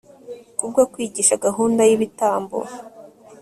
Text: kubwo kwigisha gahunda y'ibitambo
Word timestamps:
kubwo 0.57 0.81
kwigisha 0.91 1.41
gahunda 1.45 1.81
y'ibitambo 1.89 2.57